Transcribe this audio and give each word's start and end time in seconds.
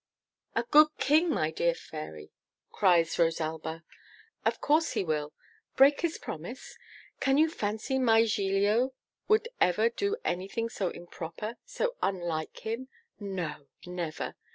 'A 0.55 0.63
good 0.71 0.87
King, 0.97 1.29
my 1.29 1.51
dear 1.51 1.75
Fairy!' 1.75 2.31
cries 2.71 3.19
Rosalba. 3.19 3.83
'Of 4.43 4.59
course 4.59 4.93
he 4.93 5.03
will. 5.03 5.31
Break 5.75 6.01
his 6.01 6.17
promise! 6.17 6.75
can 7.19 7.37
you 7.37 7.47
fancy 7.47 7.99
my 7.99 8.23
Giglio 8.25 8.93
would 9.27 9.47
ever 9.59 9.89
do 9.89 10.15
anything 10.25 10.69
so 10.69 10.89
improper, 10.89 11.57
so 11.67 11.95
unlike 12.01 12.65
him? 12.65 12.87
No! 13.19 13.67
never! 13.85 14.33